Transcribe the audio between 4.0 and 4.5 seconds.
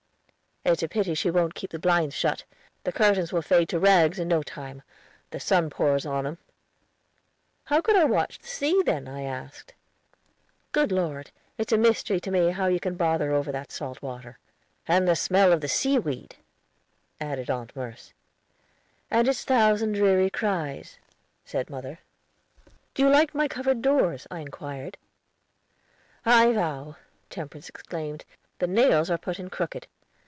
in no